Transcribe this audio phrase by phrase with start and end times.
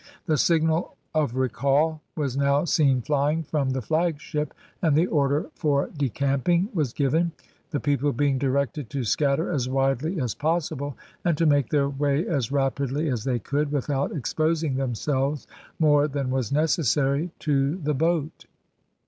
[0.25, 5.91] The signal of recall was now seen flying from the flagship, and the order for
[5.95, 7.33] decamping was given,
[7.69, 12.27] the people being directed to scatter as widely as possible, and to make their way
[12.27, 15.45] as rapidly as they could, without exposing themselves
[15.77, 18.45] more than was necessary, to the boat.